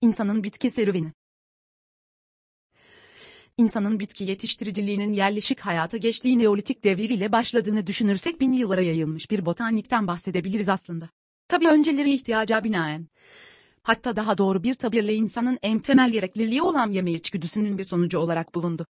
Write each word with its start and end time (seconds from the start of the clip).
İnsanın 0.00 0.44
bitki 0.44 0.70
serüveni. 0.70 1.12
İnsanın 3.56 4.00
bitki 4.00 4.24
yetiştiriciliğinin 4.24 5.12
yerleşik 5.12 5.60
hayata 5.60 5.96
geçtiği 5.96 6.38
Neolitik 6.38 6.84
devir 6.84 7.10
ile 7.10 7.32
başladığını 7.32 7.86
düşünürsek 7.86 8.40
bin 8.40 8.52
yıllara 8.52 8.80
yayılmış 8.80 9.30
bir 9.30 9.46
botanikten 9.46 10.06
bahsedebiliriz 10.06 10.68
aslında. 10.68 11.10
Tabi 11.48 11.68
önceleri 11.68 12.14
ihtiyaca 12.14 12.64
binaen. 12.64 13.08
Hatta 13.82 14.16
daha 14.16 14.38
doğru 14.38 14.62
bir 14.62 14.74
tabirle 14.74 15.14
insanın 15.14 15.58
en 15.62 15.78
temel 15.78 16.10
gerekliliği 16.10 16.62
olan 16.62 16.90
yeme 16.90 17.12
içgüdüsünün 17.12 17.78
bir 17.78 17.84
sonucu 17.84 18.18
olarak 18.18 18.54
bulundu. 18.54 18.86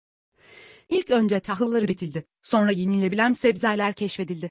İlk 0.88 1.10
önce 1.10 1.40
tahıllar 1.40 1.82
üretildi, 1.82 2.24
sonra 2.42 2.72
yenilebilen 2.72 3.32
sebzeler 3.32 3.94
keşfedildi. 3.94 4.50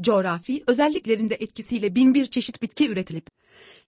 Coğrafi 0.00 0.64
özelliklerinde 0.66 1.34
etkisiyle 1.34 1.94
bin 1.94 2.14
bir 2.14 2.26
çeşit 2.26 2.62
bitki 2.62 2.88
üretilip, 2.88 3.26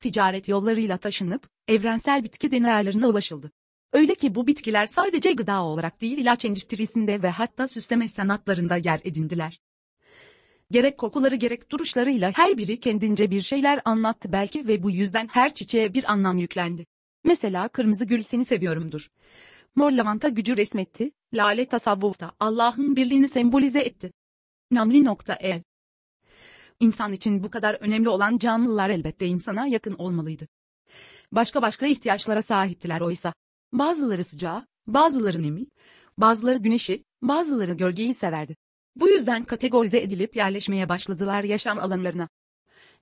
ticaret 0.00 0.48
yollarıyla 0.48 0.96
taşınıp, 0.96 1.48
evrensel 1.68 2.24
bitki 2.24 2.50
deneylerine 2.50 3.06
ulaşıldı. 3.06 3.50
Öyle 3.92 4.14
ki 4.14 4.34
bu 4.34 4.46
bitkiler 4.46 4.86
sadece 4.86 5.32
gıda 5.32 5.62
olarak 5.62 6.00
değil 6.00 6.18
ilaç 6.18 6.44
endüstrisinde 6.44 7.22
ve 7.22 7.30
hatta 7.30 7.68
süsleme 7.68 8.08
sanatlarında 8.08 8.76
yer 8.76 9.00
edindiler. 9.04 9.60
Gerek 10.70 10.98
kokuları 10.98 11.34
gerek 11.34 11.70
duruşlarıyla 11.70 12.32
her 12.34 12.58
biri 12.58 12.80
kendince 12.80 13.30
bir 13.30 13.40
şeyler 13.40 13.80
anlattı 13.84 14.32
belki 14.32 14.68
ve 14.68 14.82
bu 14.82 14.90
yüzden 14.90 15.28
her 15.32 15.54
çiçeğe 15.54 15.94
bir 15.94 16.12
anlam 16.12 16.38
yüklendi. 16.38 16.86
Mesela 17.24 17.68
kırmızı 17.68 18.04
gül 18.04 18.20
seni 18.20 18.44
seviyorumdur. 18.44 19.08
Mor 19.74 19.90
lavanta 19.90 20.28
gücü 20.28 20.56
resmetti, 20.56 21.10
lale 21.34 21.66
tasavvufta 21.66 22.32
Allah'ın 22.40 22.96
birliğini 22.96 23.28
sembolize 23.28 23.80
etti. 23.80 24.12
Namli 24.70 25.04
nokta 25.04 25.34
ev. 25.34 25.60
İnsan 26.80 27.12
için 27.12 27.42
bu 27.42 27.50
kadar 27.50 27.74
önemli 27.74 28.08
olan 28.08 28.36
canlılar 28.36 28.90
elbette 28.90 29.26
insana 29.26 29.66
yakın 29.66 29.94
olmalıydı. 29.94 30.48
Başka 31.32 31.62
başka 31.62 31.86
ihtiyaçlara 31.86 32.42
sahiptiler 32.42 33.00
oysa. 33.00 33.34
Bazıları 33.72 34.24
sıcağı, 34.24 34.66
bazıları 34.86 35.42
nemi, 35.42 35.66
bazıları 36.18 36.58
güneşi, 36.58 37.04
bazıları 37.22 37.74
gölgeyi 37.74 38.14
severdi. 38.14 38.56
Bu 38.96 39.08
yüzden 39.08 39.44
kategorize 39.44 40.00
edilip 40.00 40.36
yerleşmeye 40.36 40.88
başladılar 40.88 41.44
yaşam 41.44 41.78
alanlarına. 41.78 42.28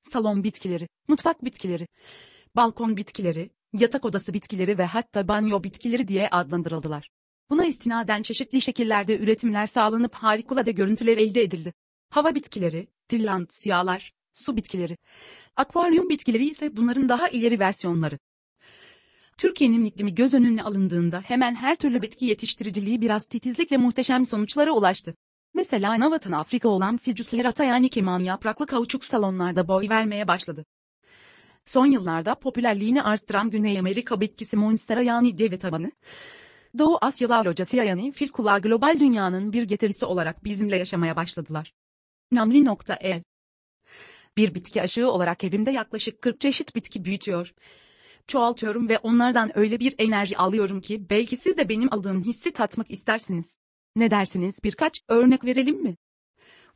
Salon 0.02 0.44
bitkileri, 0.44 0.88
mutfak 1.08 1.44
bitkileri, 1.44 1.88
balkon 2.56 2.96
bitkileri, 2.96 3.50
yatak 3.72 4.04
odası 4.04 4.34
bitkileri 4.34 4.78
ve 4.78 4.84
hatta 4.84 5.28
banyo 5.28 5.62
bitkileri 5.62 6.08
diye 6.08 6.28
adlandırıldılar. 6.28 7.10
Buna 7.50 7.64
istinaden 7.64 8.22
çeşitli 8.22 8.60
şekillerde 8.60 9.18
üretimler 9.18 9.66
sağlanıp 9.66 10.14
harikulade 10.14 10.72
görüntüler 10.72 11.16
elde 11.16 11.42
edildi. 11.42 11.72
Hava 12.12 12.34
bitkileri, 12.34 12.88
Finland 13.08 13.46
siyahlar, 13.50 14.12
su 14.32 14.56
bitkileri. 14.56 14.96
Akvaryum 15.56 16.08
bitkileri 16.08 16.48
ise 16.48 16.76
bunların 16.76 17.08
daha 17.08 17.28
ileri 17.28 17.58
versiyonları. 17.58 18.18
Türkiye'nin 19.38 19.84
iklimi 19.84 20.14
göz 20.14 20.34
önüne 20.34 20.62
alındığında 20.62 21.20
hemen 21.20 21.54
her 21.54 21.76
türlü 21.76 22.02
bitki 22.02 22.24
yetiştiriciliği 22.24 23.00
biraz 23.00 23.26
titizlikle 23.26 23.76
muhteşem 23.76 24.26
sonuçlara 24.26 24.72
ulaştı. 24.72 25.14
Mesela 25.54 26.00
Navatan 26.00 26.32
Afrika 26.32 26.68
olan 26.68 26.96
Ficuserata 26.96 27.64
yani 27.64 27.88
keman 27.88 28.20
yapraklı 28.20 28.66
kauçuk 28.66 29.04
salonlarda 29.04 29.68
boy 29.68 29.88
vermeye 29.88 30.28
başladı. 30.28 30.64
Son 31.66 31.86
yıllarda 31.86 32.34
popülerliğini 32.34 33.02
arttıran 33.02 33.50
Güney 33.50 33.78
Amerika 33.78 34.20
bitkisi 34.20 34.56
Monstera 34.56 35.02
yani 35.02 35.38
deve 35.38 35.58
tabanı, 35.58 35.92
Doğu 36.78 36.98
Asyalı 37.00 37.36
alocası 37.36 37.76
yani 37.76 38.12
fil 38.12 38.28
kulağı 38.28 38.62
global 38.62 39.00
dünyanın 39.00 39.52
bir 39.52 39.62
getirisi 39.62 40.06
olarak 40.06 40.44
bizimle 40.44 40.76
yaşamaya 40.76 41.16
başladılar. 41.16 41.72
Namli 42.32 42.64
nokta 42.64 42.94
ev. 42.94 43.20
Bir 44.36 44.54
bitki 44.54 44.82
aşığı 44.82 45.10
olarak 45.10 45.44
evimde 45.44 45.70
yaklaşık 45.70 46.22
40 46.22 46.40
çeşit 46.40 46.74
bitki 46.76 47.04
büyütüyor. 47.04 47.54
Çoğaltıyorum 48.26 48.88
ve 48.88 48.98
onlardan 48.98 49.58
öyle 49.58 49.80
bir 49.80 49.94
enerji 49.98 50.38
alıyorum 50.38 50.80
ki 50.80 51.10
belki 51.10 51.36
siz 51.36 51.58
de 51.58 51.68
benim 51.68 51.94
aldığım 51.94 52.22
hissi 52.24 52.52
tatmak 52.52 52.90
istersiniz. 52.90 53.56
Ne 53.96 54.10
dersiniz 54.10 54.58
birkaç 54.64 55.00
örnek 55.08 55.44
verelim 55.44 55.82
mi? 55.82 55.96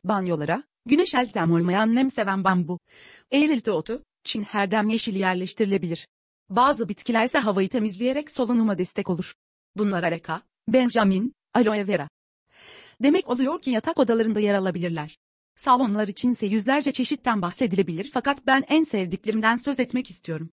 Banyolara, 0.03 0.63
güneş 0.85 1.15
elzem 1.15 1.51
olmayan 1.51 1.95
nem 1.95 2.09
seven 2.09 2.43
bambu, 2.43 2.79
eğrilti 3.31 3.71
otu, 3.71 4.03
Çin 4.23 4.43
herdem 4.43 4.89
yeşili 4.89 5.19
yerleştirilebilir. 5.19 6.07
Bazı 6.49 6.89
bitkilerse 6.89 7.39
havayı 7.39 7.69
temizleyerek 7.69 8.31
solunuma 8.31 8.77
destek 8.77 9.09
olur. 9.09 9.33
Bunlar 9.75 10.03
areka, 10.03 10.41
benjamin, 10.67 11.33
aloe 11.53 11.87
vera. 11.87 12.09
Demek 13.03 13.29
oluyor 13.29 13.61
ki 13.61 13.71
yatak 13.71 13.99
odalarında 13.99 14.39
yer 14.39 14.53
alabilirler. 14.53 15.17
Salonlar 15.57 16.07
içinse 16.07 16.45
yüzlerce 16.45 16.91
çeşitten 16.91 17.41
bahsedilebilir 17.41 18.09
fakat 18.13 18.47
ben 18.47 18.63
en 18.67 18.83
sevdiklerimden 18.83 19.55
söz 19.55 19.79
etmek 19.79 20.09
istiyorum. 20.09 20.49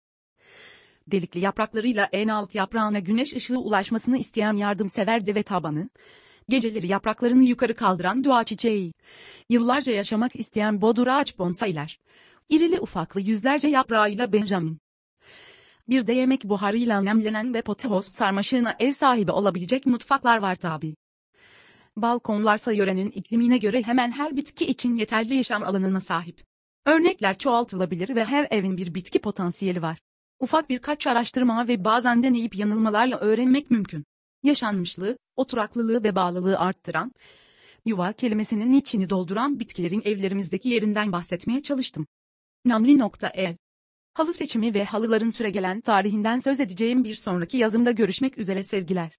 Delikli 1.07 1.41
yapraklarıyla 1.41 2.09
en 2.13 2.29
alt 2.29 2.55
yaprağına 2.55 2.99
güneş 2.99 3.35
ışığı 3.37 3.59
ulaşmasını 3.59 4.19
isteyen 4.19 4.57
yardımsever 4.57 5.27
deve 5.27 5.43
tabanı, 5.43 5.89
geceleri 6.49 6.87
yapraklarını 6.87 7.45
yukarı 7.45 7.75
kaldıran 7.75 8.25
dua 8.25 8.45
çiçeği, 8.45 8.93
yıllarca 9.51 9.93
yaşamak 9.93 10.37
isteyen 10.37 10.81
bodur 10.81 11.07
ağaç 11.07 11.39
bonsailer, 11.39 12.01
irili 12.49 12.81
ufaklı 12.81 13.21
yüzlerce 13.21 13.69
yaprağıyla 13.69 14.33
Benjamin. 14.33 14.79
Bir 15.89 16.07
de 16.07 16.13
yemek 16.13 16.45
buharıyla 16.45 17.01
nemlenen 17.01 17.55
ve 17.55 17.63
potehoz 17.63 18.07
sarmaşığına 18.07 18.77
ev 18.79 18.93
sahibi 18.93 19.31
olabilecek 19.31 19.87
mutfaklar 19.87 20.39
var 20.39 20.55
tabi. 20.55 20.95
Balkonlarsa 21.97 22.73
yörenin 22.73 23.11
iklimine 23.11 23.59
göre 23.59 23.83
hemen 23.83 24.13
her 24.13 24.37
bitki 24.37 24.67
için 24.67 24.97
yeterli 24.97 25.35
yaşam 25.35 25.63
alanına 25.63 26.01
sahip. 26.01 26.45
Örnekler 26.87 27.39
çoğaltılabilir 27.39 28.17
ve 28.17 28.25
her 28.25 28.49
evin 28.51 28.77
bir 28.77 28.95
bitki 28.95 29.19
potansiyeli 29.19 29.83
var. 29.83 29.99
Ufak 30.41 30.71
birkaç 30.71 31.07
araştırma 31.07 31.69
ve 31.69 31.85
bazen 31.85 32.23
deneyip 32.23 32.57
yanılmalarla 32.57 33.19
öğrenmek 33.19 33.71
mümkün. 33.71 34.05
Yaşanmışlığı, 34.43 35.19
oturaklılığı 35.37 36.05
ve 36.05 36.15
bağlılığı 36.15 36.59
arttıran, 36.59 37.13
yuva 37.85 38.13
kelimesinin 38.13 38.73
içini 38.73 39.11
dolduran 39.11 39.61
bitkilerin 39.61 40.03
evlerimizdeki 40.05 40.69
yerinden 40.69 41.13
bahsetmeye 41.13 41.63
çalıştım. 41.63 42.07
Namli 42.65 42.99
nokta 42.99 43.29
ev. 43.29 43.55
Halı 44.15 44.35
seçimi 44.35 44.75
ve 44.75 44.85
halıların 44.85 45.31
süregelen 45.31 45.81
tarihinden 45.81 46.39
söz 46.39 46.61
edeceğim 46.61 47.05
bir 47.05 47.15
sonraki 47.15 47.57
yazımda 47.57 47.91
görüşmek 47.91 48.39
üzere 48.39 48.63
sevgiler. 48.63 49.19